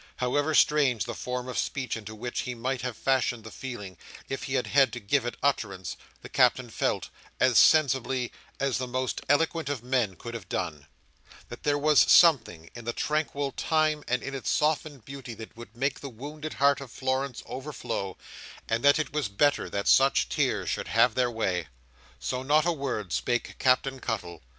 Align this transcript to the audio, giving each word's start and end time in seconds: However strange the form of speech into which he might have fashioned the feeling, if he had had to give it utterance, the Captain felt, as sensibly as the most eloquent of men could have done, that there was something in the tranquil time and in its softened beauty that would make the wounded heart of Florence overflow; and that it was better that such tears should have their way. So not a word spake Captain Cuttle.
However 0.15 0.55
strange 0.55 1.03
the 1.05 1.13
form 1.13 1.47
of 1.47 1.59
speech 1.59 1.95
into 1.95 2.15
which 2.15 2.39
he 2.39 2.55
might 2.55 2.81
have 2.81 2.97
fashioned 2.97 3.43
the 3.43 3.51
feeling, 3.51 3.97
if 4.29 4.45
he 4.45 4.55
had 4.55 4.65
had 4.65 4.91
to 4.93 4.99
give 4.99 5.27
it 5.27 5.37
utterance, 5.43 5.95
the 6.23 6.27
Captain 6.27 6.71
felt, 6.71 7.11
as 7.39 7.59
sensibly 7.59 8.31
as 8.59 8.79
the 8.79 8.87
most 8.87 9.21
eloquent 9.29 9.69
of 9.69 9.83
men 9.83 10.15
could 10.15 10.33
have 10.33 10.49
done, 10.49 10.87
that 11.49 11.61
there 11.61 11.77
was 11.77 11.99
something 11.99 12.71
in 12.73 12.85
the 12.85 12.93
tranquil 12.93 13.51
time 13.51 14.03
and 14.07 14.23
in 14.23 14.33
its 14.33 14.49
softened 14.49 15.05
beauty 15.05 15.35
that 15.35 15.55
would 15.55 15.77
make 15.77 15.99
the 15.99 16.09
wounded 16.09 16.53
heart 16.55 16.81
of 16.81 16.91
Florence 16.91 17.43
overflow; 17.45 18.17
and 18.67 18.83
that 18.83 18.97
it 18.97 19.13
was 19.13 19.27
better 19.29 19.69
that 19.69 19.87
such 19.87 20.27
tears 20.29 20.67
should 20.67 20.87
have 20.87 21.13
their 21.13 21.29
way. 21.29 21.67
So 22.19 22.41
not 22.41 22.65
a 22.65 22.71
word 22.73 23.13
spake 23.13 23.55
Captain 23.59 23.99
Cuttle. 23.99 24.41